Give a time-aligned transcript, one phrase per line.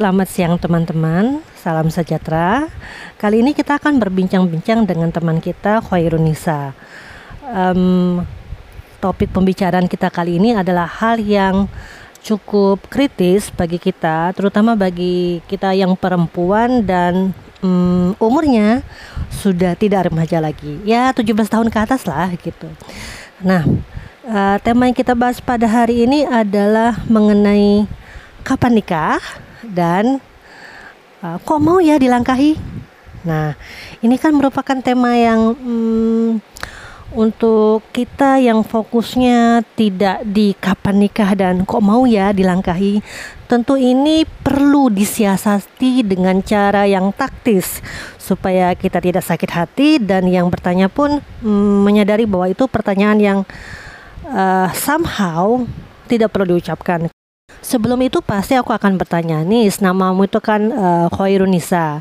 [0.00, 2.72] Selamat siang teman-teman, salam sejahtera.
[3.20, 6.72] Kali ini kita akan berbincang-bincang dengan teman kita Khairunisa.
[7.44, 8.24] Um,
[8.96, 11.68] topik pembicaraan kita kali ini adalah hal yang
[12.24, 18.80] cukup kritis bagi kita, terutama bagi kita yang perempuan dan um, umurnya
[19.28, 20.80] sudah tidak remaja lagi.
[20.88, 22.72] Ya 17 tahun ke atas lah gitu.
[23.44, 23.68] Nah,
[24.24, 27.84] uh, tema yang kita bahas pada hari ini adalah mengenai
[28.48, 29.20] kapan nikah
[29.64, 30.22] dan
[31.24, 32.56] uh, kok mau ya dilangkahi.
[33.20, 33.52] Nah,
[34.00, 36.40] ini kan merupakan tema yang hmm,
[37.12, 43.02] untuk kita yang fokusnya tidak di kapan nikah dan kok mau ya dilangkahi.
[43.50, 47.82] Tentu ini perlu disiasati dengan cara yang taktis
[48.14, 53.38] supaya kita tidak sakit hati dan yang bertanya pun hmm, menyadari bahwa itu pertanyaan yang
[54.30, 55.66] uh, somehow
[56.06, 57.10] tidak perlu diucapkan
[57.60, 62.00] Sebelum itu pasti aku akan bertanya, nih namamu itu kan uh, Khairunisa.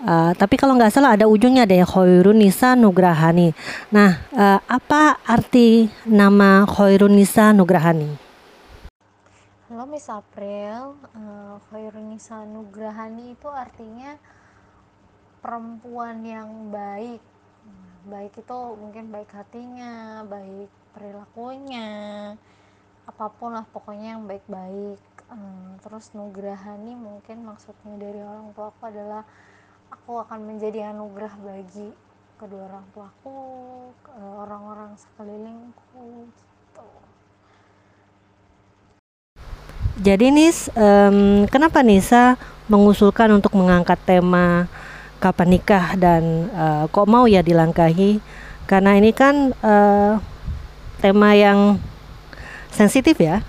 [0.00, 3.52] Uh, tapi kalau nggak salah ada ujungnya deh Khairunisa Nugrahani.
[3.92, 8.16] Nah, uh, apa arti nama Khairunisa Nugrahani?
[9.68, 14.16] Halo Miss April, uh, Khairunisa Nugrahani itu artinya
[15.44, 17.20] perempuan yang baik.
[18.08, 22.32] Baik itu mungkin baik hatinya, baik perilakunya,
[23.06, 25.00] apa pun lah pokoknya yang baik-baik.
[25.26, 29.26] Hmm, terus nugrahani mungkin maksudnya dari orang tua aku adalah
[29.90, 31.90] aku akan menjadi anugerah bagi
[32.36, 33.38] kedua orang tuaku
[34.20, 36.86] orang-orang sekelilingku gitu.
[39.96, 42.36] Jadi Nis um, kenapa Nisa
[42.68, 44.68] mengusulkan untuk mengangkat tema
[45.16, 48.20] kapan nikah dan uh, kok mau ya dilangkahi?
[48.68, 50.20] Karena ini kan uh,
[51.00, 51.80] tema yang
[52.76, 53.40] sensitif ya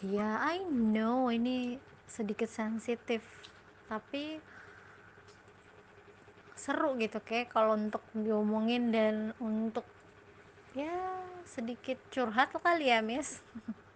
[0.00, 1.76] ya I know ini
[2.08, 3.20] sedikit sensitif
[3.84, 4.40] tapi
[6.56, 9.84] seru gitu kayak kalau untuk diomongin dan untuk
[10.72, 13.44] ya sedikit curhat kali ya Miss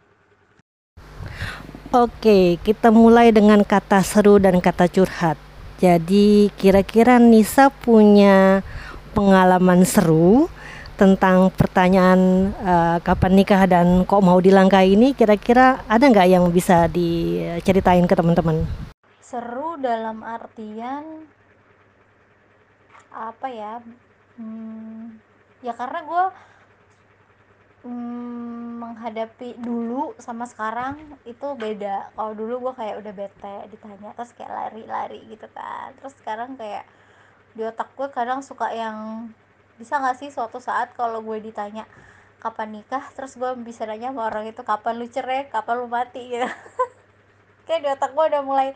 [1.91, 5.35] Oke, kita mulai dengan kata seru dan kata curhat.
[5.83, 8.63] Jadi, kira-kira Nisa punya
[9.11, 10.47] pengalaman seru
[11.01, 16.93] tentang pertanyaan uh, kapan nikah dan kok mau dilangkahi ini kira-kira ada nggak yang bisa
[16.93, 18.69] diceritain ke teman-teman?
[19.25, 21.25] Seru dalam artian
[23.09, 23.81] apa ya?
[24.37, 25.17] Hmm,
[25.65, 26.25] ya karena gue
[27.89, 32.13] hmm, menghadapi dulu sama sekarang itu beda.
[32.13, 35.97] Kalau dulu gue kayak udah bete ditanya terus kayak lari-lari gitu kan.
[35.97, 36.85] Terus sekarang kayak
[37.57, 39.33] di otak gue kadang suka yang
[39.81, 41.89] bisa gak sih suatu saat kalau gue ditanya
[42.37, 43.05] kapan nikah?
[43.17, 45.49] Terus gue bisa nanya sama orang itu kapan lu cerai?
[45.49, 46.21] Kapan lu mati?
[46.33, 46.49] Gitu.
[47.65, 48.69] Kayak di otak gue udah mulai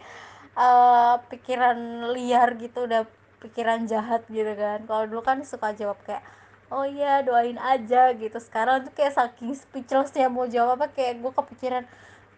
[0.54, 1.76] uh, pikiran
[2.14, 3.02] liar gitu udah
[3.42, 4.86] pikiran jahat gitu kan.
[4.86, 6.22] Kalau dulu kan suka jawab kayak
[6.70, 8.38] oh iya doain aja gitu.
[8.38, 11.84] Sekarang tuh kayak saking speechlessnya mau jawab apa kayak gue kepikiran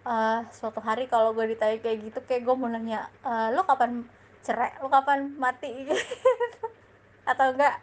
[0.08, 4.08] uh, suatu hari kalau gue ditanya kayak gitu kayak gue mau nanya uh, lo kapan
[4.40, 4.80] cerai?
[4.80, 5.70] Lo kapan mati?
[7.30, 7.76] Atau enggak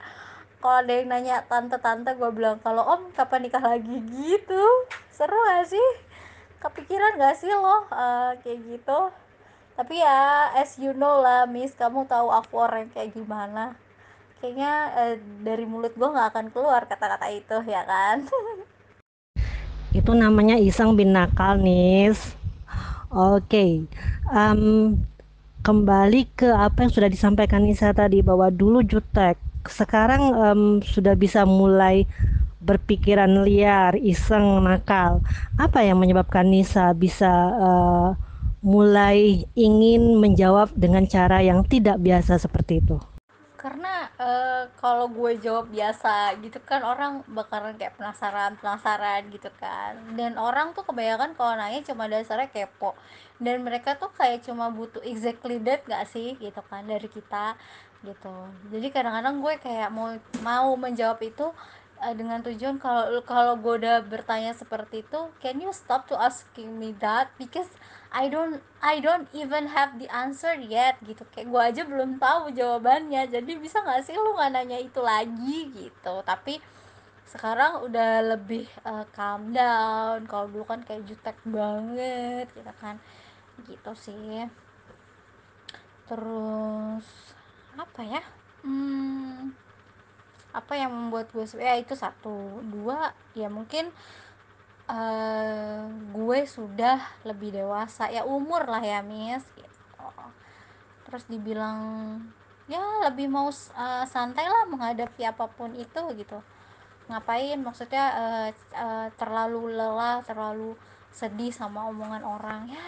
[0.64, 4.00] kalau ada yang nanya tante-tante gue bilang kalau om kapan nikah lagi?
[4.00, 4.64] Gitu.
[5.12, 5.90] Seru gak sih?
[6.64, 7.84] Kepikiran gak sih lo?
[7.92, 9.12] Uh, kayak gitu.
[9.76, 13.76] Tapi ya as you know lah miss kamu tahu aku orang kayak gimana.
[14.40, 18.24] Kayaknya uh, dari mulut gue nggak akan keluar kata-kata itu ya kan?
[20.00, 22.40] Itu namanya iseng bin nakal nis
[23.14, 23.86] oke okay.
[24.34, 24.98] um,
[25.62, 29.38] kembali ke apa yang sudah disampaikan Nisa tadi bahwa dulu jutek
[29.68, 32.08] sekarang um, sudah bisa mulai
[32.64, 35.20] berpikiran liar, iseng, nakal.
[35.60, 38.10] Apa yang menyebabkan Nisa bisa uh,
[38.64, 42.98] mulai ingin menjawab dengan cara yang tidak biasa seperti itu?
[43.60, 49.96] Karena uh, kalau gue jawab biasa gitu kan orang bakalan kayak penasaran penasaran gitu kan
[50.20, 52.92] dan orang tuh kebanyakan kalau nanya cuma dasarnya kepo
[53.40, 57.56] dan mereka tuh kayak cuma butuh exactly that gak sih gitu kan dari kita
[58.04, 58.36] gitu.
[58.70, 60.12] Jadi kadang-kadang gue kayak mau
[60.44, 61.48] mau menjawab itu
[62.04, 66.76] uh, dengan tujuan kalau kalau gue udah bertanya seperti itu can you stop to asking
[66.76, 67.32] me that?
[67.40, 67.72] Because
[68.14, 71.24] I don't I don't even have the answer yet gitu.
[71.32, 73.32] Kayak gue aja belum tahu jawabannya.
[73.32, 76.22] Jadi bisa nggak sih lu nggak nanya itu lagi gitu?
[76.22, 76.60] Tapi
[77.24, 80.28] sekarang udah lebih uh, calm down.
[80.28, 83.00] Kalau dulu kan kayak jutek banget gitu kan.
[83.66, 84.46] Gitu sih.
[86.04, 87.08] Terus
[87.94, 88.26] apa ya?
[88.66, 89.54] Hmm,
[90.50, 92.58] apa yang membuat gue ya itu satu.
[92.66, 93.94] Dua ya mungkin
[94.90, 98.10] uh, gue sudah lebih dewasa.
[98.10, 100.10] Ya umur lah ya miss gitu.
[101.06, 101.78] Terus dibilang
[102.66, 106.42] ya lebih mau uh, santai lah menghadapi apa pun itu gitu.
[107.14, 107.62] Ngapain?
[107.62, 110.74] Maksudnya uh, uh, terlalu lelah terlalu
[111.14, 112.74] sedih sama omongan orang.
[112.74, 112.82] Ya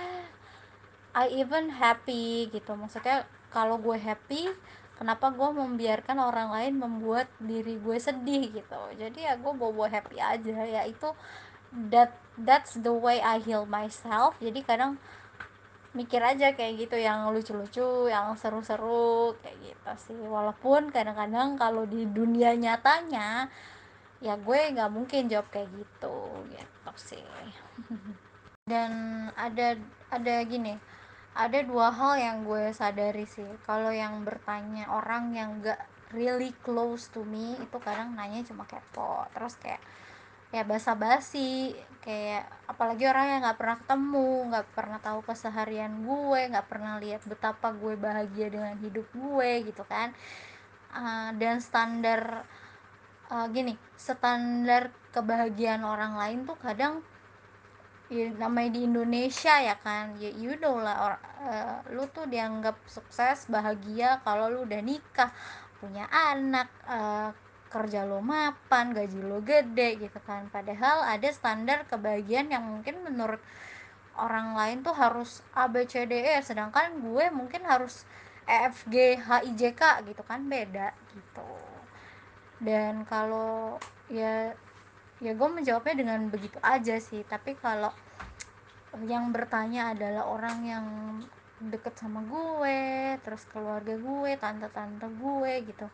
[1.14, 2.74] I even happy gitu.
[2.74, 4.50] Maksudnya kalau gue happy
[4.96, 8.82] kenapa gue membiarkan orang lain membuat diri gue sedih gitu.
[8.96, 10.64] Jadi ya gue bawa happy aja.
[10.64, 11.12] Ya itu
[11.92, 14.40] that that's the way I heal myself.
[14.40, 14.96] Jadi kadang
[15.96, 20.20] mikir aja kayak gitu yang lucu-lucu yang seru-seru kayak gitu sih.
[20.20, 23.48] Walaupun kadang-kadang kalau di dunia nyatanya
[24.24, 26.16] ya gue nggak mungkin jawab kayak gitu
[26.52, 27.24] gitu sih.
[28.72, 28.92] Dan
[29.36, 29.76] ada
[30.12, 30.80] ada gini
[31.36, 33.46] ada dua hal yang gue sadari sih.
[33.68, 35.84] Kalau yang bertanya orang yang gak
[36.16, 39.28] really close to me itu kadang nanya cuma kepo.
[39.36, 39.84] Terus kayak
[40.56, 41.76] ya basa-basi.
[42.00, 47.26] Kayak apalagi orang yang nggak pernah ketemu nggak pernah tahu keseharian gue nggak pernah lihat
[47.26, 50.16] betapa gue bahagia dengan hidup gue gitu kan.
[50.96, 52.48] Uh, dan standar
[53.28, 57.04] uh, gini standar kebahagiaan orang lain tuh kadang
[58.12, 60.18] ya, namanya di Indonesia ya kan.
[60.20, 65.30] Ya you know lah or, uh, lu tuh dianggap sukses bahagia kalau lu udah nikah
[65.82, 67.30] punya anak uh,
[67.70, 70.48] kerja lo mapan gaji lo gede gitu kan.
[70.48, 73.42] Padahal ada standar kebahagiaan yang mungkin menurut
[74.16, 78.08] orang lain tuh harus A B C D E sedangkan gue mungkin harus
[78.48, 81.52] E F G H I J K gitu kan beda gitu.
[82.64, 83.76] Dan kalau
[84.08, 84.56] ya
[85.24, 87.24] ya gue menjawabnya dengan begitu aja sih.
[87.24, 87.92] Tapi kalau
[89.04, 90.86] yang bertanya adalah orang yang
[91.60, 95.88] deket sama gue terus keluarga gue tante-tante gue gitu.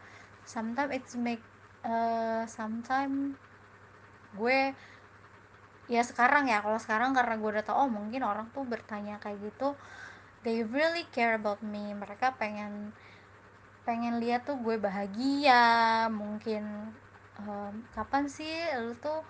[0.45, 1.41] Sometimes it's make
[1.85, 3.37] uh, sometimes
[4.37, 4.73] gue
[5.91, 9.43] ya sekarang ya kalau sekarang karena gue udah tau oh mungkin orang tuh bertanya kayak
[9.43, 9.75] gitu
[10.41, 11.93] they really care about me.
[11.93, 12.93] Mereka pengen
[13.85, 16.93] pengen lihat tuh gue bahagia mungkin
[17.47, 19.21] um, kapan sih lu tuh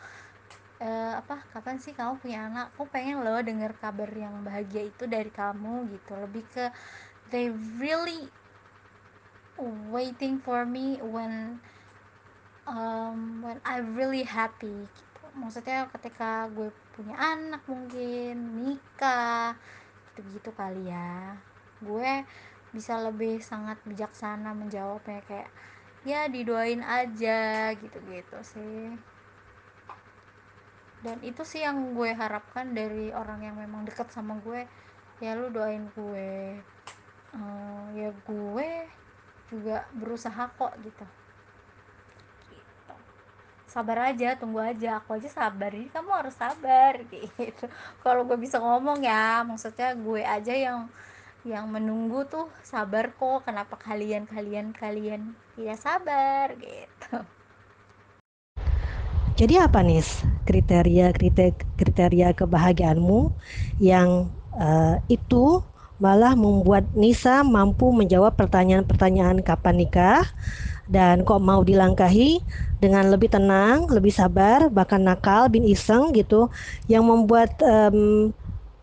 [0.82, 2.74] uh, apa kapan sih kamu punya anak?
[2.76, 6.12] Aku pengen lo denger kabar yang bahagia itu dari kamu gitu.
[6.18, 6.66] Lebih ke
[7.30, 8.28] they really
[9.94, 11.62] waiting for me when
[12.66, 15.24] um, when I really happy gitu.
[15.38, 19.56] maksudnya ketika gue punya anak mungkin nikah
[20.12, 21.40] gitu-gitu kali ya.
[21.80, 22.26] Gue
[22.72, 25.52] bisa lebih sangat bijaksana menjawabnya kayak
[26.02, 28.98] ya didoain aja gitu-gitu sih.
[31.02, 34.66] Dan itu sih yang gue harapkan dari orang yang memang deket sama gue.
[35.22, 36.62] Ya lu doain gue.
[37.34, 38.70] Uh, ya gue
[39.50, 41.06] juga berusaha kok gitu.
[43.66, 45.02] Sabar aja tunggu aja.
[45.02, 45.74] Aku aja sabar.
[45.74, 47.66] Ini kamu harus sabar gitu.
[48.06, 50.86] Kalau gue bisa ngomong ya maksudnya gue aja yang
[51.42, 56.54] yang menunggu tuh sabar kok kenapa kalian kalian kalian tidak sabar?
[56.54, 57.18] Gitu.
[59.42, 60.06] Jadi apa nih
[60.46, 61.18] kriteria
[61.80, 63.34] kriteria kebahagiaanmu
[63.82, 65.66] yang uh, itu
[65.98, 70.26] malah membuat Nisa mampu menjawab pertanyaan-pertanyaan kapan nikah
[70.86, 72.42] dan kok mau dilangkahi
[72.82, 76.50] dengan lebih tenang, lebih sabar, bahkan nakal, bin iseng gitu,
[76.90, 78.34] yang membuat um,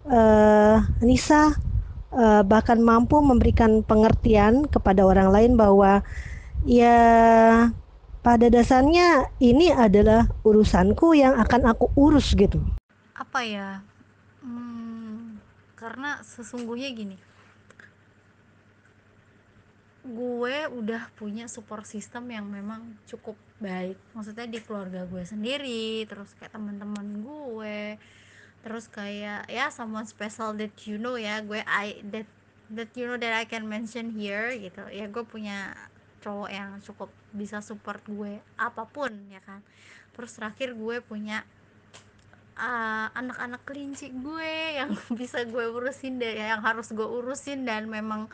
[0.08, 1.58] uh, Nisa
[2.12, 6.04] uh, bahkan mampu memberikan pengertian kepada orang lain bahwa
[6.64, 6.99] ya
[8.21, 12.61] pada dasarnya ini adalah urusanku yang akan aku urus gitu.
[13.16, 13.83] Apa ya?
[14.44, 15.40] Hmm,
[15.75, 17.16] karena sesungguhnya gini
[20.09, 26.33] gue udah punya support system yang memang cukup baik maksudnya di keluarga gue sendiri terus
[26.40, 28.00] kayak teman-teman gue
[28.59, 32.27] terus kayak ya someone special that you know ya gue I that
[32.69, 34.85] that you know that I can mention here gitu.
[34.93, 35.73] Ya gue punya
[36.21, 39.65] cowok yang cukup bisa support gue apa pun ya kan.
[40.12, 41.47] Terus terakhir gue punya
[42.59, 48.29] uh, anak-anak kelinci gue yang bisa gue urusin deh yang harus gue urusin dan memang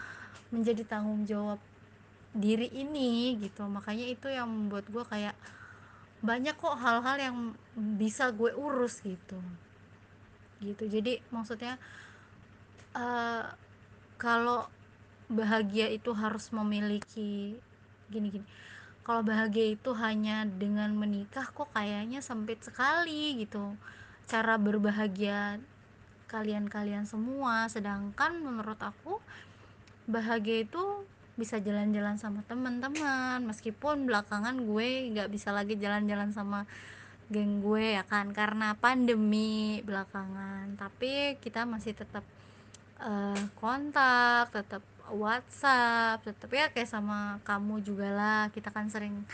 [0.50, 1.60] menjadi tanggung jawab
[2.34, 3.62] diri ini gitu.
[3.68, 5.36] Makanya itu yang membuat gue kayak
[6.24, 7.36] banyak kok hal-hal yang
[7.76, 9.36] bisa gue urus gitu
[10.62, 10.86] gitu.
[10.86, 11.80] Jadi maksudnya
[12.94, 13.48] uh,
[14.20, 14.66] kalau
[15.26, 17.58] bahagia itu harus memiliki
[18.12, 18.46] gini-gini.
[19.04, 23.76] Kalau bahagia itu hanya dengan menikah kok kayaknya sempit sekali gitu.
[24.24, 25.60] Cara berbahagia
[26.28, 27.68] kalian-kalian semua.
[27.68, 29.20] Sedangkan menurut aku
[30.08, 31.04] bahagia itu
[31.36, 33.44] bisa jalan-jalan sama teman-teman.
[33.44, 36.64] Meskipun belakangan gue nggak bisa lagi jalan-jalan sama
[37.30, 38.32] geng gue ya kan?
[38.32, 40.76] Karena pandemi belakangan.
[40.76, 42.24] Tapi kita masih tetap
[43.00, 48.42] uh, kontak tetap WhatsApp tetap ya kayak sama kamu juga lah.
[48.52, 49.24] Kita kan sering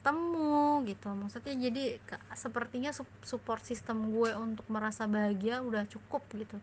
[0.00, 1.08] ketemu gitu.
[1.12, 1.84] Maksudnya jadi
[2.32, 2.90] sepertinya
[3.24, 6.56] support sistem gue untuk merasa bahagia udah cukup gitu.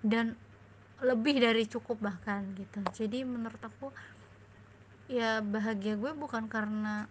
[0.00, 0.36] Dan
[1.04, 2.80] lebih dari cukup bahkan gitu.
[2.96, 3.92] Jadi menurut aku
[5.08, 7.08] ya bahagia gue bukan karena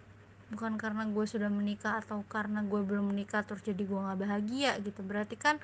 [0.48, 4.72] bukan karena gue sudah menikah atau karena gue belum menikah terus jadi gue nggak bahagia
[4.80, 5.04] gitu.
[5.04, 5.60] Berarti kan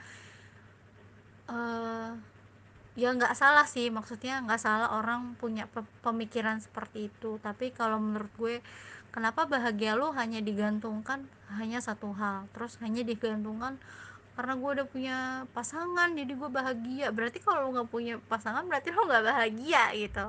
[1.47, 2.11] uh,
[2.99, 3.87] ya nggak salah sih.
[3.87, 5.71] Maksudnya nggak salah orang punya
[6.03, 7.39] pemikiran seperti itu.
[7.39, 8.55] Tapi kalau menurut gue
[9.15, 11.23] kenapa bahagia lo hanya digantungkan
[11.53, 13.77] hanya satu hal terus hanya digantungkan
[14.33, 15.17] karena gue udah punya
[15.55, 17.07] pasangan jadi gue bahagia.
[17.15, 20.27] Berarti kalau lo nggak punya pasangan berarti lo nggak bahagia gitu.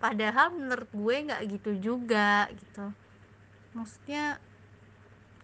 [0.00, 3.09] Padahal menurut gue nggak gitu juga gitu
[3.74, 4.42] maksudnya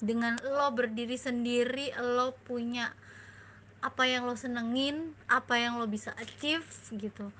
[0.01, 2.93] dengan lo berdiri sendiri lo punya
[3.81, 7.33] apa yang lo senengin apa yang lo bisa achieve gitu.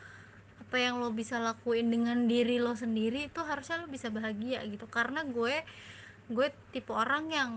[0.63, 4.87] Apa yang lo bisa lakuin dengan diri lo sendiri itu harusnya lo bisa bahagia gitu.
[4.89, 5.63] Karena gue
[6.27, 7.51] gue tipe orang yang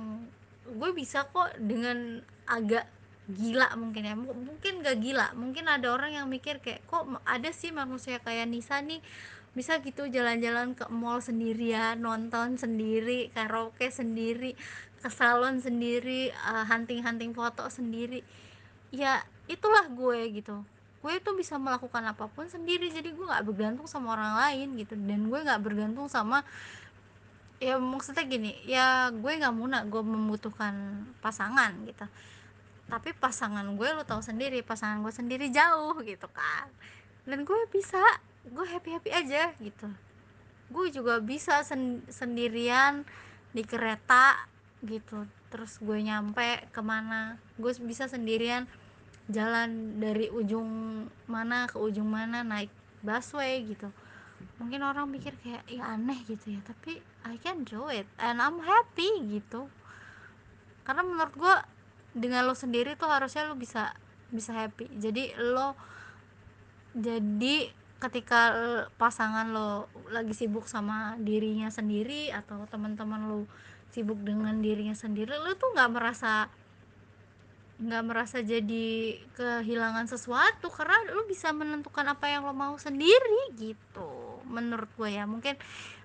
[0.66, 2.86] gue bisa kok dengan agak
[3.30, 4.16] gila mungkin ya.
[4.18, 8.82] Mungkin gak gila mungkin ada orang yang mikir kayak kok ada sih manusia kayak Nisa
[8.82, 9.00] nih
[9.58, 14.54] bisa gitu jalan-jalan ke mall sendirian nonton sendiri karaoke sendiri
[15.00, 18.22] ke salon sendiri uh, hunting-hunting foto sendiri.
[18.94, 20.62] Ya itulah gue gitu.
[21.00, 24.94] Gue tuh bisa melakukan apa pun sendiri jadi gue nggak bergantung sama orang lain gitu.
[25.00, 26.44] Dan gue nggak bergantung sama
[27.60, 32.06] ya maksudnya gini ya gue nggak muna gue membutuhkan pasangan gitu.
[32.92, 36.68] Tapi pasangan gue lo tau sendiri pasangan gue sendiri jauh gitu kan.
[37.24, 38.02] Dan gue bisa
[38.48, 39.88] gue happy happy aja gitu.
[40.70, 43.04] Gue juga bisa sen sendirian
[43.52, 44.48] di kereta
[44.86, 45.26] gitu.
[45.50, 48.70] Terus gue nyampe ke mana gue bisa sendirian
[49.30, 52.72] jalan dari ujung mana ke ujung mana naik
[53.04, 53.90] busway gitu.
[54.62, 58.64] Mungkin orang pikir kayak ya aneh gitu ya tapi I can do it and I'm
[58.64, 59.68] happy gitu.
[60.88, 61.56] Karena menurut gue
[62.18, 63.94] dengan lo sendiri tuh harusnya lo bisa
[64.34, 64.90] bisa happy.
[64.98, 65.78] Jadi lo
[66.98, 68.56] jadi ketika
[68.96, 73.40] pasangan lo lagi sibuk sama dirinya sendiri atau teman-teman lo
[73.92, 76.48] sibuk dengan dirinya sendiri lo tuh nggak merasa
[77.80, 84.44] nggak merasa jadi kehilangan sesuatu karena lu bisa menentukan apa yang lo mau sendiri gitu.
[84.44, 85.56] Menurut gue ya mungkin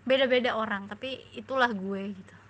[0.07, 2.44] beda-beda orang tapi itulah gue gitu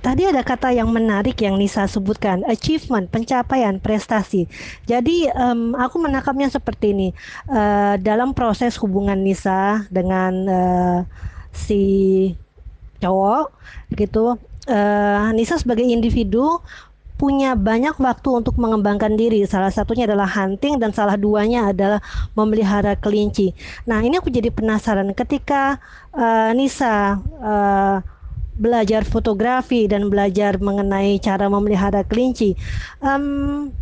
[0.00, 4.48] Tadi ada kata yang menarik yang Nisa sebutkan, achievement, pencapaian, prestasi.
[4.88, 7.08] Jadi um, aku menangkapnya seperti ini.
[7.44, 10.98] Uh, dalam proses hubungan Nisa dengan uh,
[11.52, 11.84] si
[13.04, 13.52] cowok,
[13.92, 14.40] gitu,
[14.72, 16.64] uh, Nisa sebagai individu
[17.20, 19.44] punya banyak waktu untuk mengembangkan diri.
[19.44, 22.00] Salah satunya adalah hunting dan salah duanya adalah
[22.32, 23.52] memelihara kelinci.
[23.84, 25.76] Nah, ini aku jadi penasaran ketika
[26.16, 28.00] uh, Nisa uh,
[28.60, 32.52] belajar fotografi dan belajar mengenai cara memelihara kelinci.
[33.00, 33.72] Um,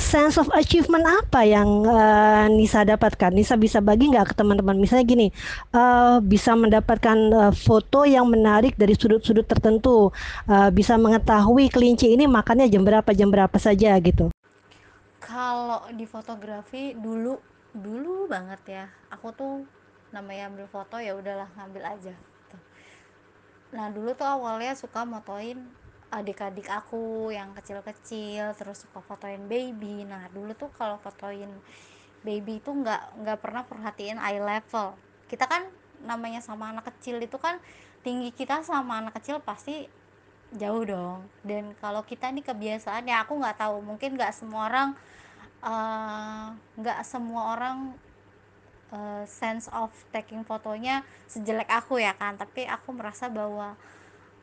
[0.00, 3.28] sense of achievement apa yang uh, Nisa dapatkan?
[3.32, 4.80] Nisa bisa bagi nggak ke teman-teman?
[4.80, 5.28] Misalnya gini,
[5.76, 10.08] uh, bisa mendapatkan uh, foto yang menarik dari sudut-sudut tertentu,
[10.48, 14.32] uh, bisa mengetahui kelinci ini makannya jam berapa jam berapa saja gitu.
[15.22, 17.36] Kalau di fotografi dulu
[17.72, 19.54] dulu banget ya, aku tuh
[20.12, 22.14] namanya ambil foto ya udahlah ngambil aja.
[22.14, 22.56] Gitu.
[23.74, 25.58] Nah dulu tuh awalnya suka motoin
[26.12, 31.48] adik-adik aku yang kecil-kecil terus suka fotoin baby nah dulu tuh kalau fotoin
[32.20, 34.92] baby itu nggak nggak pernah perhatiin eye level
[35.32, 35.64] kita kan
[36.04, 37.56] namanya sama anak kecil itu kan
[38.04, 39.88] tinggi kita sama anak kecil pasti
[40.52, 44.88] jauh dong dan kalau kita nih kebiasaan ya aku nggak tahu mungkin nggak semua orang
[45.64, 47.96] eh, nggak uh, semua orang
[48.92, 52.36] uh, sense of taking fotonya sejelek aku ya kan.
[52.36, 53.74] Tapi aku merasa bahwa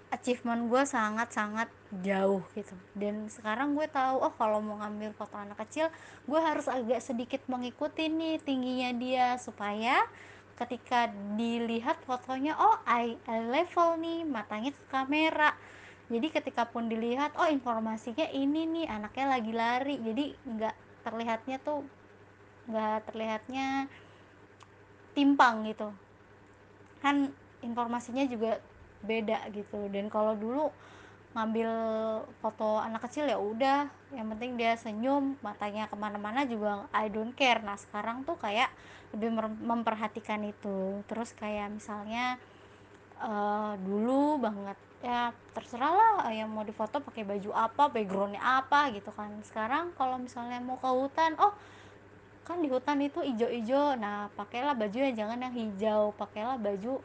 [0.10, 1.70] achievement gue sangat-sangat
[2.02, 2.74] jauh gitu.
[2.98, 5.94] Dan sekarang gue tahu oh kalau mau ngambil foto anak kecil
[6.26, 10.02] gue harus agak sedikit mengikuti nih tingginya dia supaya
[10.60, 11.08] ketika
[11.40, 15.56] dilihat fotonya oh eye, level nih matanya ke kamera.
[16.10, 19.96] Jadi ketika pun dilihat oh informasinya ini nih anaknya lagi lari.
[20.02, 20.76] Jadi nggak
[21.06, 21.86] terlihatnya tuh
[22.66, 23.88] nggak terlihatnya
[25.20, 25.92] timpang gitu.
[27.04, 28.64] Kan informasinya juga
[29.04, 29.92] beda gitu.
[29.92, 30.72] Dan kalau dulu
[31.30, 31.72] ngambil
[32.42, 33.86] foto anak kecil ya udah
[34.18, 37.60] yang penting dia senyum matanya ke mana-mana juga I don't care.
[37.60, 38.72] Nah sekarang tuh kayak
[39.12, 41.04] lebih memperhatikan itu.
[41.06, 42.40] Terus kayak misalnya
[43.20, 49.12] uh, dulu banget ya terserah lah yang mau difoto pakai baju apa backgroundnya apa gitu
[49.14, 49.30] kan.
[49.46, 51.54] Sekarang kalau misalnya mau ke hutan oh
[52.50, 53.94] kan di hutan itu ijo-ijo.
[53.94, 56.18] Nah pakailah baju yang jangan yang hijau.
[56.18, 56.98] Pakailah baju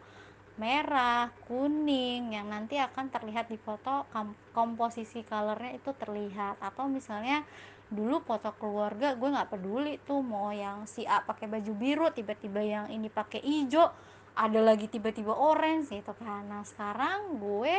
[0.56, 4.08] merah kuning yang nanti akan terlihat di foto.
[4.56, 6.56] Komposisi colornya itu terlihat.
[6.64, 7.44] Atau misalnya
[7.92, 12.64] dulu foto keluarga gue nggak peduli tuh mau yang si A pakai baju biru tiba-tiba
[12.64, 13.92] yang ini pakai hijau
[14.34, 17.76] ada lagi tiba-tiba orange gitu nah sekarang gue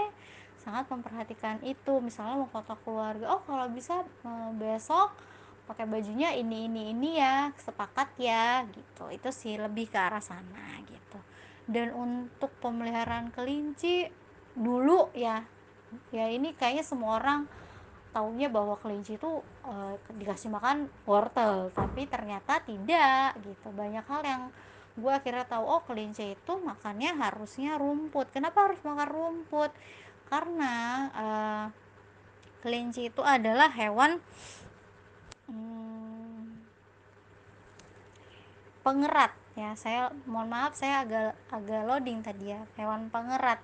[0.65, 2.01] sangat memperhatikan itu.
[2.01, 5.13] Misalnya mau foto keluarga oh kalau bisa eh, besok
[5.65, 9.10] pakai bajunya ini ini ini ya sepakat ya gitu.
[9.10, 11.19] Itu sih lebih ke arah sana gitu.
[11.65, 14.05] Dan untuk pemeliharaan kelinci
[14.55, 15.43] dulu ya
[16.13, 17.50] ya ini kayaknya semua orang
[18.15, 19.74] taunya bahwa kelinci itu e,
[20.15, 23.74] dikasih makan wortel tapi ternyata tidak gitu.
[23.75, 24.43] Banyak hal yang
[24.95, 28.31] gue akhirnya tahu oh kelinci itu makannya harusnya rumput.
[28.31, 29.74] Kenapa harus makan rumput?
[30.31, 30.74] Karena
[31.12, 31.25] e,
[32.63, 34.17] kelinci itu adalah hewan
[35.50, 36.66] hmm,
[38.86, 43.64] pengerat ya saya mohon maaf saya agak agak loading tadi ya hewan pengerat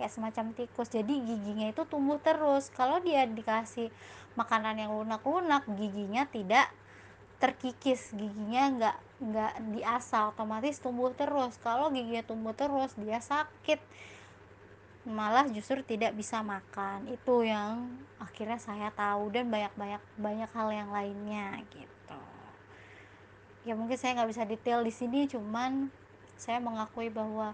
[0.00, 0.88] kayak semacam tikus.
[0.88, 2.72] Jadi giginya itu tumbuh terus.
[2.72, 3.92] Kalau dia dikasih
[4.32, 6.72] makanan yang lunak-lunak giginya tidak
[7.36, 11.60] terkikis giginya nggak nggak diasah otomatis tumbuh terus.
[11.60, 13.76] Kalau giginya tumbuh terus dia sakit
[15.08, 17.08] malah justru tidak bisa makan.
[17.08, 22.20] Itu yang akhirnya saya tahu dan banyak banyak banyak hal yang lainnya gitu.
[23.64, 25.88] Ya mungkin saya nggak bisa detail di sini cuman
[26.40, 27.52] saya mengakui bahwa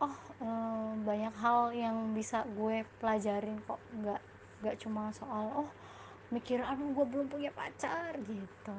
[0.00, 3.80] oh eh, banyak hal yang bisa gue pelajarin kok.
[3.92, 4.20] Nggak
[4.62, 5.70] nggak cuma soal oh
[6.32, 8.78] mikir aduh gue belum punya pacar gitu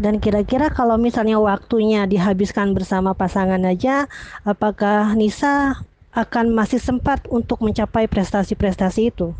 [0.00, 4.08] dan kira-kira kalau misalnya waktunya dihabiskan bersama pasangan aja
[4.48, 5.76] apakah Nisa
[6.16, 9.36] akan masih sempat untuk mencapai prestasi-prestasi itu?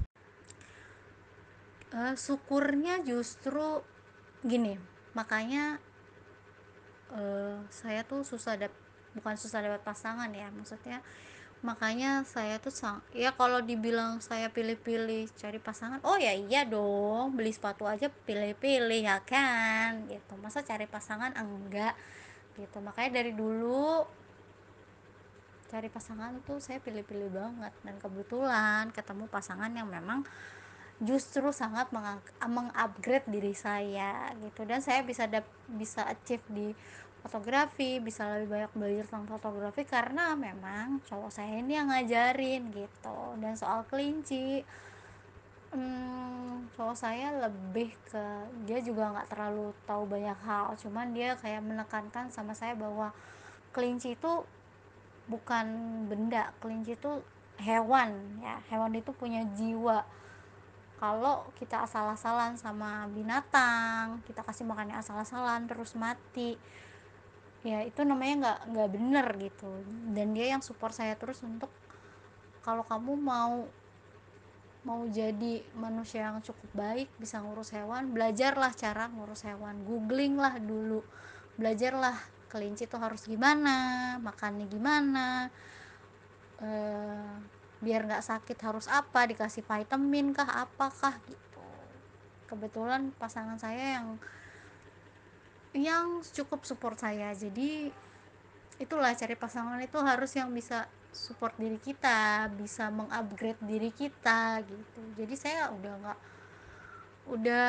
[1.90, 3.83] Uh, syukurnya justru
[4.47, 4.79] gini
[5.11, 5.83] makanya
[7.11, 8.71] uh, saya tuh susah dap
[9.11, 11.03] bukan susah dapat pasangan ya maksudnya
[11.61, 17.37] makanya saya tuh sang ya kalau dibilang saya pilih-pilih cari pasangan oh ya iya dong
[17.37, 20.09] beli sepatu aja pilih-pilih ya kan?
[20.09, 20.33] Gitu.
[20.40, 21.92] Masa cari pasangan enggak?
[22.57, 22.77] Gitu.
[22.81, 24.09] Makanya dari dulu
[25.70, 27.73] cari pasangan tuh saya pilih-pilih banget.
[27.85, 30.25] Dan kebetulan ketemu pasangan yang memang
[31.01, 31.92] justru sangat
[32.40, 34.64] mengupgrade diri saya gitu.
[34.64, 36.73] Dan saya bisa dap, bisa achieve di
[37.20, 43.18] fotografi bisa lebih banyak belajar tentang fotografi karena memang cowok saya ini yang ngajarin gitu.
[43.37, 44.64] Dan soal kelinci
[45.76, 48.24] hmm, cowok saya lebih ke
[48.64, 50.72] dia juga nggak terlalu tahu banyak hal.
[50.80, 53.12] Cuman dia kayak menekankan sama saya bahwa
[53.76, 54.42] kelinci itu
[55.28, 55.66] bukan
[56.09, 57.20] benda kelinci itu
[57.61, 58.59] hewan ya.
[58.72, 60.02] Hewan itu punya jiwa.
[60.96, 66.61] Kalau kita asal-asalan sama binatang kita kasih makannya asal-asalan terus mati
[67.61, 69.70] ya itu namanya nggak nggak bener gitu.
[70.12, 71.68] Dan dia yang support saya terus untuk
[72.64, 73.64] kalau kamu mau
[74.81, 79.85] mau jadi manusia yang cukup baik bisa ngurus hewan belajarlah cara ngurus hewan.
[79.85, 81.05] Googling lah dulu.
[81.61, 82.16] Belajarlah
[82.51, 85.46] kelinci itu harus gimana makannya gimana
[86.59, 87.33] eh,
[87.81, 91.64] biar nggak sakit harus apa dikasih vitamin kah apakah gitu.
[92.51, 94.20] Kebetulan pasangan saya yang
[95.74, 97.30] yang cukup support saya.
[97.35, 97.90] Jadi
[98.80, 105.00] itulah cari pasangan itu harus yang bisa support diri kita bisa mengupgrade diri kita gitu.
[105.18, 106.20] Jadi saya udah nggak
[107.30, 107.68] udah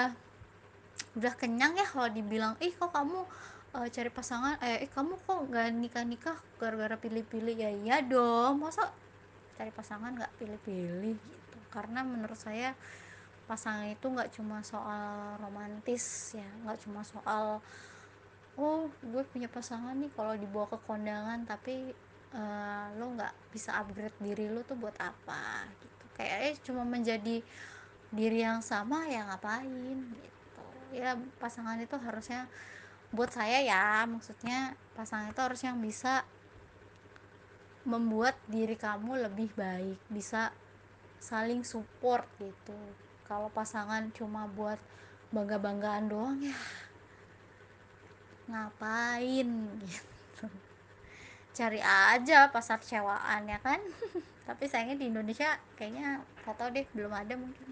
[1.18, 3.26] udah kenyang ya kalau dibilang ih kok kamu
[3.76, 7.56] uh, cari pasangan eh, eh kamu kok nggak nikah nikah gara-gara pilih-pilih?
[7.58, 8.62] Ya iya dong.
[8.62, 8.94] Masa
[9.58, 11.58] cari pasangan nggak pilih-pilih gitu.
[11.74, 12.78] Karena menurut saya
[13.50, 17.60] pasangan itu nggak cuma soal romantis ya nggak cuma soal
[18.62, 21.90] oh gue punya pasangan nih kalau dibawa ke kondangan tapi
[22.38, 26.06] uh, lo nggak bisa upgrade diri lo tuh buat apa gitu.
[26.14, 27.42] Kayaknya cuma menjadi
[28.14, 30.64] diri yang sama ya ngapain gitu.
[30.94, 32.46] Ya pasangan itu harusnya
[33.10, 36.22] buat saya ya maksudnya pasangan itu harus yang bisa
[37.82, 40.54] membuat diri kamu lebih baik bisa
[41.18, 42.78] saling support gitu.
[43.26, 44.78] Kalau pasangan cuma buat
[45.34, 46.54] bangga-banggaan doang ya
[48.52, 49.48] ngapain
[49.88, 50.46] gitu
[51.56, 53.80] cari aja pasar cewaan ya kan
[54.48, 57.68] tapi sayangnya di Indonesia kayaknya gak tau deh belum ada mungkin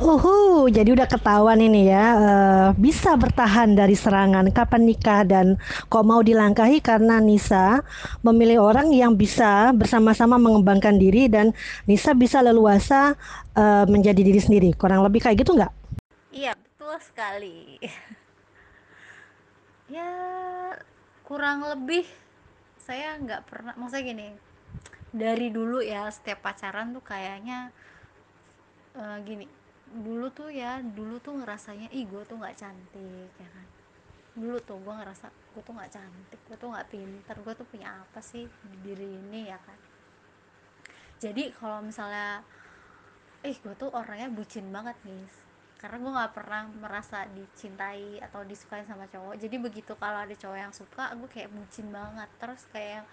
[0.00, 4.48] Uhu, jadi udah ketahuan ini ya, eh, bisa bertahan dari serangan.
[4.48, 5.60] Kapan nikah dan
[5.92, 7.84] kok mau dilangkahi karena Nisa
[8.24, 11.52] memilih orang yang bisa bersama-sama mengembangkan diri dan
[11.84, 13.12] Nisa bisa leluasa
[13.52, 14.72] eh, menjadi diri sendiri.
[14.72, 15.80] Kurang lebih kayak gitu nggak?
[16.30, 17.76] iya betul sekali
[19.90, 20.10] ya
[21.26, 22.06] kurang lebih
[22.78, 24.26] saya nggak pernah maksudnya gini
[25.10, 27.74] dari dulu ya setiap pacaran tuh kayaknya
[28.94, 29.46] eh, gini
[29.90, 33.66] dulu tuh ya dulu tuh ngerasanya ih gue tuh nggak cantik ya kan.
[34.38, 37.98] Dulu tuh gue ngerasa gue tuh nggak cantik gue tuh nggak pinter gue tuh punya
[37.98, 39.78] apa sih di diri ini ya kan.
[41.18, 42.46] Jadi kalau misalnya
[43.42, 45.26] ih gue tuh orangnya bucin banget nih
[45.80, 49.40] karena gue nggak pernah merasa dicintai atau disukai sama cowok.
[49.40, 52.28] Jadi begitu kalau ada cowok yang suka gue kayak bucin banget.
[52.36, 53.08] Terus kayak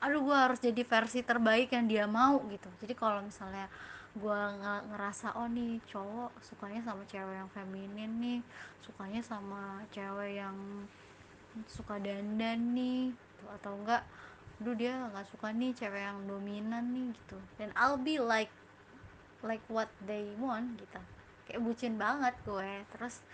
[0.00, 2.72] aduh gue harus jadi versi terbaik yang dia mau gitu.
[2.80, 3.68] Jadi kalau misalnya
[4.16, 4.40] gue
[4.88, 8.40] ngerasa oh nih cowok sukanya sama cewek yang feminin nih
[8.80, 10.56] sukanya sama cewek yang
[11.68, 13.44] suka dandan nih gitu.
[13.60, 14.02] atau enggak
[14.58, 17.38] aduh dia nggak suka nih cewek yang dominan nih gitu.
[17.60, 18.50] Dan I'll be like
[19.44, 20.98] like what they want gitu
[21.48, 22.84] kayak bucin banget gue.
[22.92, 23.24] Terus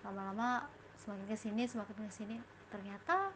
[0.00, 0.64] lama-lama
[1.04, 2.36] semakin ke sini semakin ke sini
[2.72, 3.32] ternyata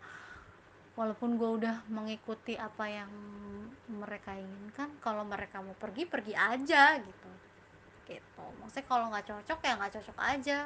[0.95, 3.11] walaupun gue udah mengikuti apa yang
[3.91, 7.31] mereka inginkan kalau mereka mau pergi pergi aja gitu.
[8.09, 8.45] Gitu.
[8.63, 10.59] Maksudnya kalau nggak cocok ya nggak cocok aja.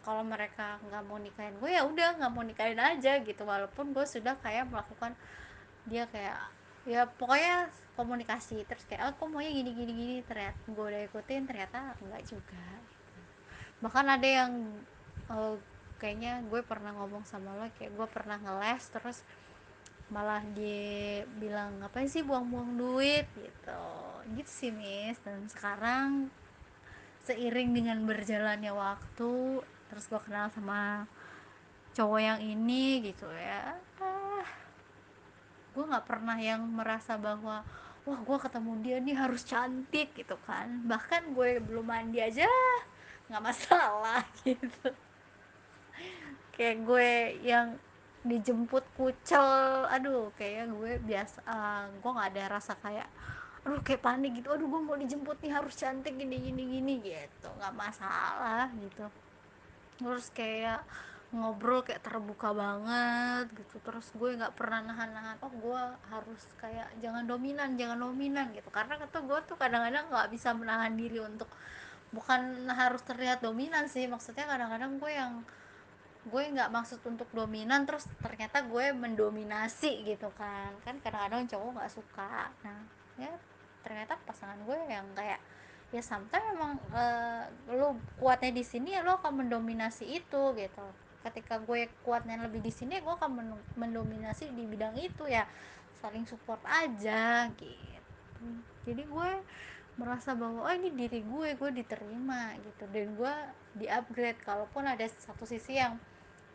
[0.00, 3.42] Kalau mereka nggak mau nikahin gue ya udah nggak mau nikahin aja gitu.
[3.44, 5.12] Walaupun gue sudah kayak melakukan
[5.84, 6.38] dia kayak
[6.88, 8.64] ya pokoknya komunikasi.
[8.64, 10.16] Terus kayak aku oh, maunya gini gini gini.
[10.24, 12.64] Ternyata gue udah ikutin ternyata enggak juga
[13.80, 14.52] bahkan ada yang
[15.32, 15.56] uh,
[15.96, 19.18] kayaknya gue pernah ngomong sama lo kayak gue pernah ngeles terus
[20.12, 23.26] malah dia bilang ngapain sih buang-buang duit?
[23.32, 23.84] Gitu.
[24.36, 26.28] Gitu sih miss dan sekarang
[27.24, 31.04] seiring dengan berjalannya waktu terus gue kenal sama
[31.94, 33.76] cowok yang ini gitu ya
[35.70, 37.62] gue nggak pernah yang merasa bahwa
[38.08, 40.82] wah gue ketemu dia nih harus cantik gitu kan.
[40.86, 42.48] Bahkan gue belum mandi aja
[43.30, 44.90] nggak masalah gitu.
[46.56, 47.10] Kayak gue
[47.46, 47.68] yang
[48.20, 53.08] dijemput kucel aduh kayak gue biasa uh, gue nggak ada rasa kayak
[53.64, 57.48] aduh kayak panik gitu aduh gue mau dijemput nih harus cantik gini gini gini gitu.
[57.56, 59.06] Nggak masalah gitu.
[60.00, 60.80] Terus kayak
[61.30, 63.78] ngobrol kayak terbuka banget gitu.
[63.82, 68.66] Terus gue nggak pernah nahan-nahan oh gue harus kayak jangan dominan jangan dominan gitu.
[68.74, 71.46] Karena kata gue tuh kadang-kadang nggak bisa menahan diri untuk
[72.10, 75.32] bukan harus terlihat dominan sih maksudnya kadang-kadang gue yang
[76.26, 80.74] gue nggak maksud untuk dominan terus ternyata gue mendominasi gitu kan.
[80.82, 82.50] Kan kadang-kadang cowok nggak suka.
[82.66, 82.82] Nah
[83.14, 83.30] ya
[83.86, 85.38] ternyata pasangan gue yang kayak
[85.90, 90.86] ya sometimes memang uh, lo kuatnya di sini ya lo akan mendominasi itu gitu
[91.20, 95.44] ketika gue kuatnya lebih di sini gue akan mendominasi di bidang itu ya.
[96.00, 98.44] Saling support aja gitu.
[98.88, 99.30] Jadi gue
[100.00, 102.84] merasa bahwa oh ini diri gue gue diterima gitu.
[102.88, 103.34] Dan gue
[103.76, 106.00] di upgrade kalaupun ada satu sisi yang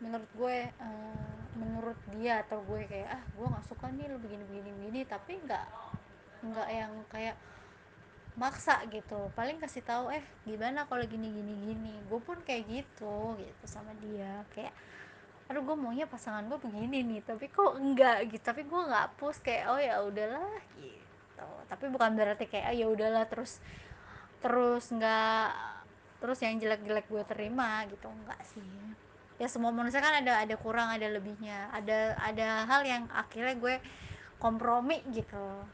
[0.02, 4.44] menurut gue uh, menurut dia atau gue kayak ah gue nggak suka nih lo begini
[4.44, 5.66] begini begini tapi nggak
[6.52, 7.36] nggak yang kayak
[8.36, 9.32] maksa gitu.
[9.32, 11.94] Paling kasih tahu eh gimana kalau gini gini gini?
[12.06, 14.44] Gue pun kayak gitu gitu sama dia.
[14.52, 14.76] Kayak
[15.46, 18.28] aduh gue maunya pasangan gue begini nih tapi kok enggak?
[18.28, 18.44] Gitu.
[18.44, 21.48] Tapi gue nggak push kayak oh ya udahlah gitu.
[21.66, 23.58] Tapi bukan berarti kayak oh, ya udahlah terus
[24.44, 25.48] terus nggak
[26.20, 28.06] terus yang jelek-jelek gue terima gitu.
[28.12, 28.68] Enggak sih.
[29.40, 31.72] Ya semua manusia kan ada ada kurang ada lebihnya.
[31.72, 33.80] Ada ada hal yang akhirnya gue
[34.36, 35.64] kompromi gitu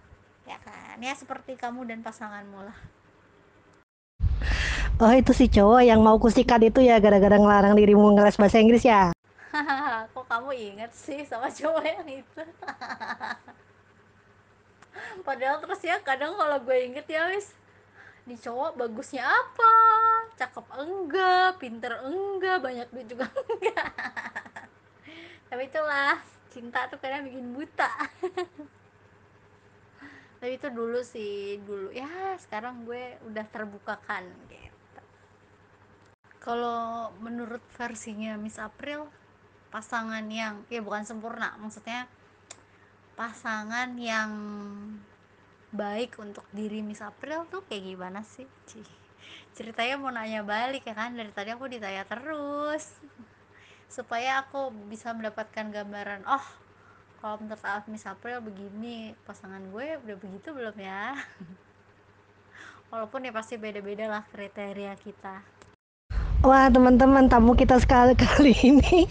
[0.46, 0.98] ya kan?
[0.98, 2.78] Ya seperti kamu dan pasanganmu lah.
[5.02, 8.86] Oh itu si cowok yang mau kusikat itu ya gara-gara ngelarang dirimu ngeles bahasa Inggris
[8.86, 9.10] ya?
[10.14, 12.42] Kok kamu inget sih sama cowok yang itu?
[15.26, 17.56] Padahal terus ya kadang kalau gue inget ya wis
[18.22, 19.74] di cowok bagusnya apa?
[20.38, 21.58] Cakep enggak?
[21.58, 22.62] Pinter enggak?
[22.62, 23.90] Banyak duit juga enggak?
[25.50, 27.90] Tapi itulah cinta tuh kadang bikin buta
[30.42, 31.94] tapi itu dulu sih dulu.
[31.94, 35.02] Ya sekarang gue udah terbukakan gitu.
[36.42, 39.06] Kalau menurut versinya Miss April
[39.70, 42.10] pasangan yang ya bukan sempurna maksudnya
[43.14, 44.34] pasangan yang
[45.70, 48.50] baik untuk diri Miss April tuh kayak gimana sih?
[48.66, 48.90] Cih.
[49.54, 51.14] ceritanya mau nanya balik ya kan?
[51.14, 52.98] Dari tadi aku ditanya terus.
[53.86, 56.61] Supaya aku bisa mendapatkan gambaran oh
[57.22, 61.14] kalau menurut Miss April begini pasangan gue udah begitu belum ya?
[62.90, 65.38] Walaupun ya pasti beda-beda lah kriteria kita.
[66.42, 69.06] Wah teman-teman tamu kita sekali kali ini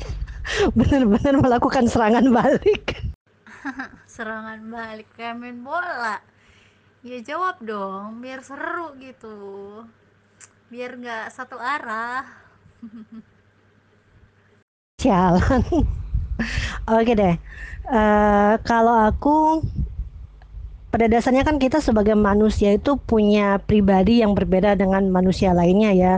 [0.76, 3.00] benar-benar melakukan serangan balik.
[4.20, 6.20] serangan balik kayak main bola.
[7.08, 9.40] Ya jawab dong biar seru gitu.
[10.68, 12.28] Biar nggak satu arah.
[15.00, 15.64] Jalan.
[16.90, 17.36] Oke deh.
[17.92, 19.62] Uh, kalau aku
[20.92, 26.14] pada dasarnya kan kita sebagai manusia itu punya pribadi yang berbeda dengan manusia lainnya ya.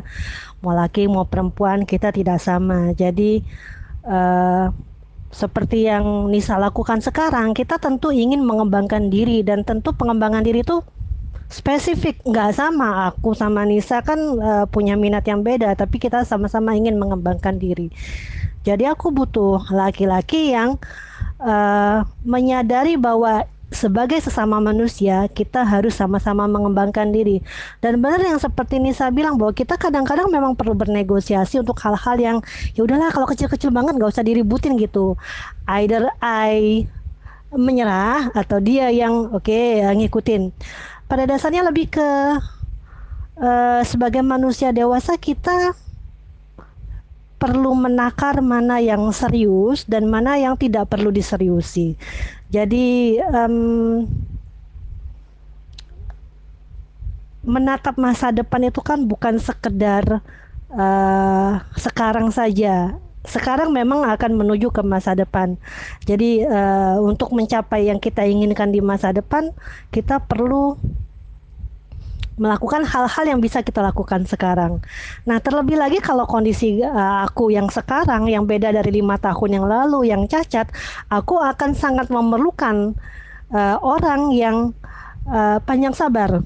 [0.64, 2.96] Mau laki mau perempuan kita tidak sama.
[2.96, 3.44] Jadi
[4.08, 4.72] uh,
[5.34, 9.44] seperti yang Nisa lakukan sekarang kita tentu ingin mengembangkan diri.
[9.44, 10.80] Dan tentu pengembangan diri itu
[11.52, 12.24] spesifik.
[12.24, 13.12] Nggak sama.
[13.12, 15.76] Aku sama Nisa kan uh, punya minat yang beda.
[15.76, 17.92] Tapi kita sama-sama ingin mengembangkan diri
[18.64, 20.80] jadi aku butuh laki-laki yang
[21.44, 27.42] uh, menyadari bahwa sebagai sesama manusia kita harus sama-sama mengembangkan diri.
[27.82, 32.38] Dan benar yang seperti Nisa bilang bahwa kita kadang-kadang memang perlu bernegosiasi untuk hal-hal yang
[32.78, 35.18] ya udahlah kalau kecil-kecil banget nggak usah diributin gitu.
[35.68, 36.86] Either I
[37.54, 40.54] menyerah atau dia yang oke okay, ngikutin.
[41.10, 42.10] Pada dasarnya lebih ke
[43.38, 45.76] uh, sebagai manusia dewasa kita
[47.44, 52.00] perlu menakar mana yang serius dan mana yang tidak perlu diseriusi.
[52.48, 54.08] Jadi um,
[57.44, 60.24] menatap masa depan itu kan bukan sekedar
[60.72, 62.96] uh, sekarang saja.
[63.28, 65.60] Sekarang memang akan menuju ke masa depan.
[66.08, 69.52] Jadi uh, untuk mencapai yang kita inginkan di masa depan,
[69.92, 70.80] kita perlu
[72.38, 74.82] melakukan hal-hal yang bisa kita lakukan sekarang.
[75.30, 79.66] Nah, terlebih lagi kalau kondisi uh, aku yang sekarang yang beda dari lima tahun yang
[79.70, 80.70] lalu yang cacat,
[81.14, 82.98] aku akan sangat memerlukan
[83.54, 84.58] uh, orang yang
[85.30, 86.42] uh, panjang sabar.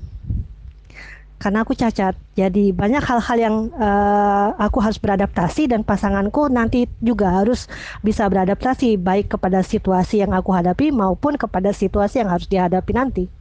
[1.38, 7.30] Karena aku cacat, jadi banyak hal-hal yang uh, aku harus beradaptasi dan pasanganku nanti juga
[7.30, 7.70] harus
[8.02, 13.37] bisa beradaptasi baik kepada situasi yang aku hadapi maupun kepada situasi yang harus dihadapi nanti.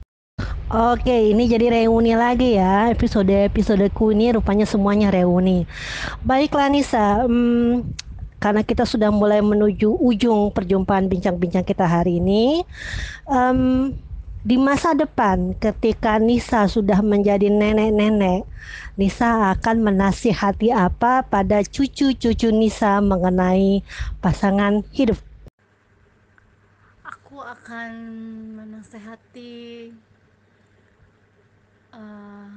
[0.67, 2.91] Oke, ini jadi reuni lagi ya.
[2.91, 5.63] Episode-episodeku ini rupanya semuanya reuni.
[6.27, 7.87] Baiklah Nisa, hmm,
[8.43, 12.67] karena kita sudah mulai menuju ujung perjumpaan bincang-bincang kita hari ini.
[13.31, 13.95] Um,
[14.43, 18.43] di masa depan ketika Nisa sudah menjadi nenek-nenek,
[18.99, 23.87] Nisa akan menasihati apa pada cucu-cucu Nisa mengenai
[24.19, 25.23] pasangan hidup?
[27.07, 27.91] Aku akan
[28.59, 29.95] menasehati
[31.97, 32.51] uh,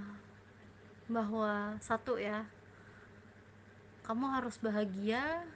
[1.10, 2.46] bahwa satu ya
[4.04, 5.48] kamu harus bahagia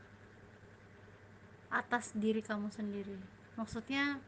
[1.74, 3.18] atas diri kamu sendiri.
[3.58, 4.22] Maksudnya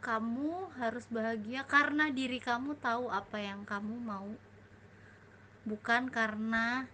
[0.00, 4.30] kamu harus bahagia karena diri kamu tahu apa yang kamu mau.
[5.66, 6.88] Bukan karena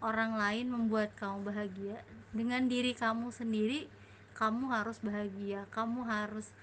[0.00, 1.98] orang lain membuat kamu bahagia.
[2.30, 3.90] Dengan diri kamu sendiri
[4.38, 5.66] kamu harus bahagia.
[5.74, 6.54] Kamu harus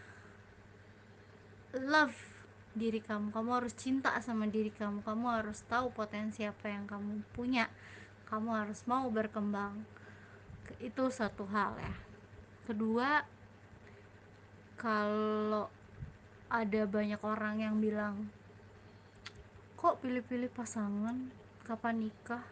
[1.76, 2.33] love
[2.74, 3.30] diri kamu.
[3.30, 5.06] Kamu harus cinta sama diri kamu.
[5.06, 7.70] Kamu harus tahu potensi apa yang kamu punya.
[8.28, 9.86] Kamu harus mau berkembang.
[10.82, 11.96] Itu satu hal ya.
[12.66, 13.22] Kedua
[14.78, 15.70] kalau
[16.50, 18.30] ada banyak orang yang bilang
[19.78, 21.30] kok pilih-pilih pasangan?
[21.64, 22.44] Kapan nikah?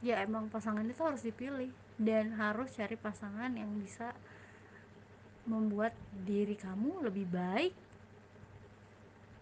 [0.00, 4.12] Ya emang pasangan itu harus dipilih dan harus cari pasangan yang bisa
[5.48, 7.85] membuat diri kamu lebih baik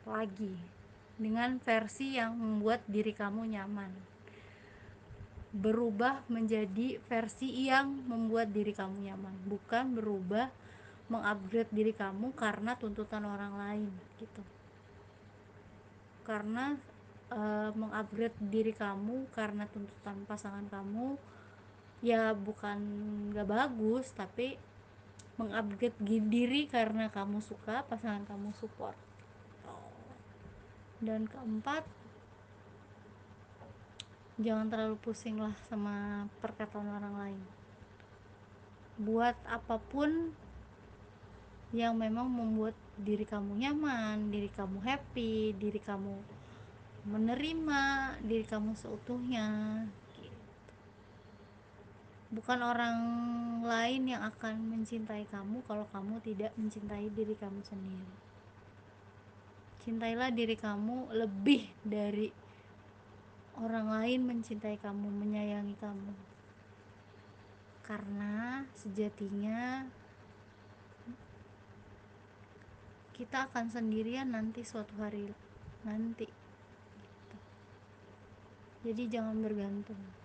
[0.04, 0.74] lagi
[1.14, 3.92] dengan versi yang membuat diri kamu nyaman.
[5.54, 10.50] Berubah menjadi versi yang membuat diri kamu nyaman bukan berubah
[11.06, 14.42] mengupgrade diri kamu karena tuntutan orang lain gitu.
[16.26, 16.74] Karena
[17.30, 17.40] e,
[17.76, 21.14] mengupgrade diri kamu karena tuntutan pasangan kamu
[22.02, 22.78] ya bukan
[23.30, 24.58] gak bagus tapi
[25.38, 29.13] mengupgrade diri karena kamu suka pasangan kamu support
[31.04, 31.84] dan keempat
[34.40, 37.40] jangan terlalu pusing lah sama perkataan orang lain
[38.98, 40.34] buat apa pun
[41.74, 46.14] yang memang membuat diri kamu nyaman, diri kamu happy, diri kamu
[47.04, 47.82] menerima
[48.22, 49.82] diri kamu seutuhnya.
[50.14, 50.38] Gitu.
[52.30, 52.98] Bukan orang
[53.66, 58.23] lain yang akan mencintai kamu kalau kamu tidak mencintai diri kamu sendiri
[59.84, 62.32] cintailah diri kamu lebih dari
[63.60, 66.12] orang lain mencintai kamu, menyayangi kamu.
[67.84, 69.84] Karena sejatinya
[73.14, 75.30] kita akan sendirian nanti suatu hari
[75.86, 76.26] nanti
[78.82, 80.23] jadi jangan bergantung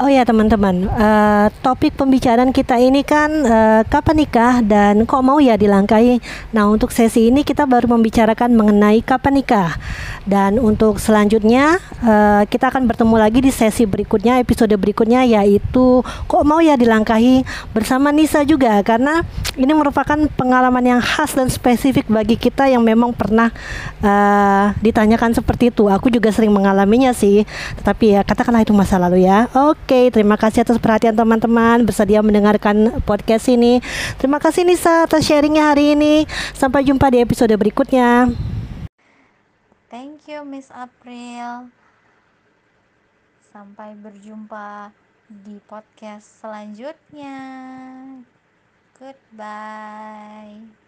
[0.00, 5.36] Oh ya teman-teman, uh, topik pembicaraan kita ini kan uh, kapan nikah dan kok mau
[5.44, 6.24] ya dilangkahi.
[6.56, 9.76] Nah untuk sesi ini kita baru membicarakan mengenai kapan nikah
[10.24, 16.48] dan untuk selanjutnya uh, kita akan bertemu lagi di sesi berikutnya, episode berikutnya yaitu kok
[16.48, 17.44] mau ya dilangkahi
[17.76, 19.20] bersama Nisa juga karena
[19.60, 23.52] ini merupakan pengalaman yang khas dan spesifik bagi kita yang memang pernah
[24.00, 25.92] uh, ditanyakan seperti itu.
[25.92, 27.44] Aku juga sering mengalaminya sih,
[27.84, 29.44] tetapi ya katakanlah itu masa lalu ya.
[29.52, 29.89] Oke.
[29.90, 33.82] Oke, terima kasih atas perhatian teman-teman bersedia mendengarkan podcast ini.
[34.22, 36.30] Terima kasih Nisa atas sharingnya hari ini.
[36.54, 38.30] Sampai jumpa di episode berikutnya.
[39.90, 41.74] Thank you Miss April.
[43.50, 44.94] Sampai berjumpa
[45.26, 47.34] di podcast selanjutnya.
[48.94, 50.79] Goodbye.